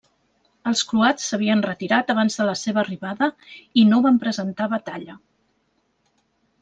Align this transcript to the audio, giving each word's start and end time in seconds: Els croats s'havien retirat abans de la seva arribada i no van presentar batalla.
Els 0.69 0.79
croats 0.91 1.27
s'havien 1.31 1.61
retirat 1.65 2.09
abans 2.13 2.39
de 2.39 2.47
la 2.49 2.55
seva 2.61 2.81
arribada 2.85 3.29
i 3.83 3.87
no 3.93 4.01
van 4.07 4.21
presentar 4.25 4.71
batalla. 4.73 5.21